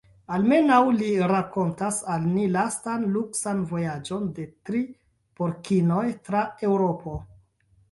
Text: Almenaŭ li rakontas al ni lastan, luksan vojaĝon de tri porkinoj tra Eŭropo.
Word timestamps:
Almenaŭ 0.35 0.77
li 1.01 1.09
rakontas 1.31 1.99
al 2.13 2.25
ni 2.29 2.45
lastan, 2.55 3.05
luksan 3.19 3.61
vojaĝon 3.73 4.27
de 4.41 4.49
tri 4.71 4.83
porkinoj 5.43 6.03
tra 6.31 6.45
Eŭropo. 6.73 7.17